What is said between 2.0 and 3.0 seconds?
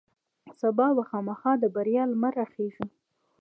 لمر راخیژي.